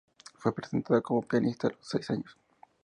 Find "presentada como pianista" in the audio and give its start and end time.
0.55-1.67